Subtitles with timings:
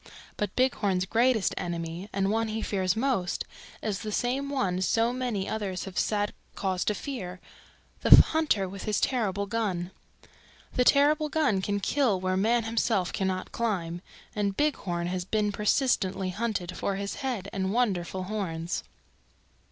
[0.35, 3.45] But Bighorn's greatest enemy, and one he fears most,
[3.83, 7.39] is the same one so many others have sad cause to fear
[8.01, 9.91] the hunter with his terrible gun.
[10.73, 14.01] The terrible gun can kill where man himself cannot climb,
[14.35, 18.83] and Bighorn has been persistently hunted for his head and wonderful horns.